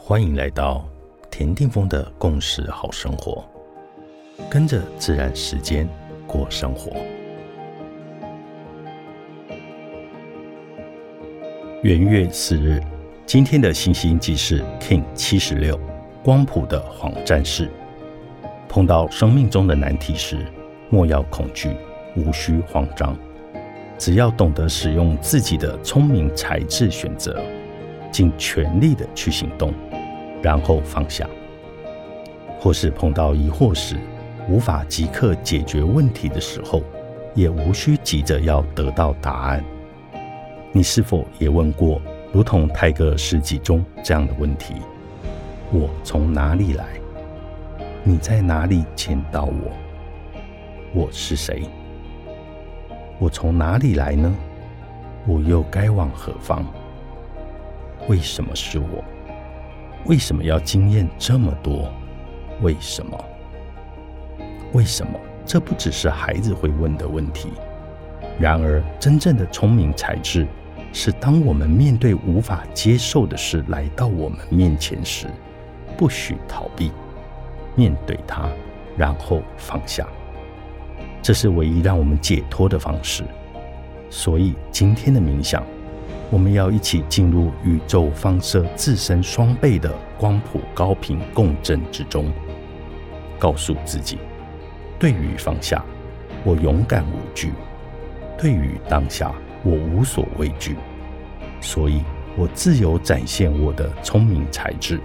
[0.00, 0.88] 欢迎来到
[1.30, 3.44] 田定峰的共识好生活，
[4.48, 5.86] 跟着自然时间
[6.26, 6.92] 过生活。
[11.82, 12.80] 元月四日，
[13.26, 15.78] 今天的星星即是 King 七十六
[16.22, 17.68] 光谱的黄战士。
[18.66, 20.46] 碰到生命中的难题时，
[20.88, 21.76] 莫要恐惧，
[22.16, 23.14] 无需慌张，
[23.98, 27.42] 只要懂得使用自己的聪明才智选择，
[28.10, 29.74] 尽全力的去行动。
[30.42, 31.28] 然后放下，
[32.60, 33.96] 或是碰到疑惑时，
[34.48, 36.82] 无法即刻解决问题的时候，
[37.34, 39.64] 也无需急着要得到答案。
[40.72, 42.00] 你是否也问过，
[42.32, 44.74] 如同泰戈尔诗集中这样的问题：
[45.72, 46.84] 我从哪里来？
[48.04, 49.72] 你在哪里见到我？
[50.94, 51.64] 我是谁？
[53.18, 54.32] 我从哪里来呢？
[55.26, 56.64] 我又该往何方？
[58.08, 59.04] 为什么是我？
[60.06, 61.92] 为什么要经验这么多？
[62.62, 63.24] 为什么？
[64.72, 65.18] 为什么？
[65.44, 67.50] 这不只是孩子会问的问题。
[68.38, 70.46] 然而，真正的聪明才智
[70.92, 75.26] 是，当我们面对无法接受的事来到我们面前时，
[75.96, 76.92] 不许逃避，
[77.74, 78.48] 面对它，
[78.96, 80.06] 然后放下。
[81.20, 83.24] 这是唯一让我们解脱的方式。
[84.10, 85.62] 所以，今天的冥想。
[86.30, 92.30] 我们要一起进入宇宙放射自身双倍的光谱高频共振之中，
[93.38, 94.18] 告诉自己：
[94.98, 95.82] 对于放下，
[96.44, 97.48] 我勇敢无惧；
[98.36, 100.76] 对于当下，我无所畏惧。
[101.60, 102.02] 所以，
[102.36, 105.00] 我自由展现我的聪明才智。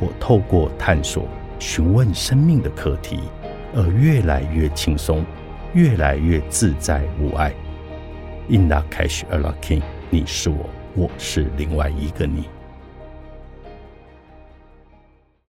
[0.00, 3.20] 我透过探索、询问生命的课题，
[3.74, 5.24] 而越来越轻松，
[5.74, 7.52] 越来越自在无碍。
[8.48, 9.82] In the cash, a lucky.
[10.14, 12.44] 你是我，我是另外一个你。